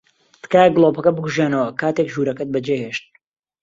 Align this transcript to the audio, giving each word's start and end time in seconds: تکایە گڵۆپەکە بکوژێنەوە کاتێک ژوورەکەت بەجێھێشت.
تکایە 0.43 0.73
گڵۆپەکە 0.75 1.11
بکوژێنەوە 1.15 1.75
کاتێک 1.79 2.07
ژوورەکەت 2.13 2.49
بەجێھێشت. 2.51 3.05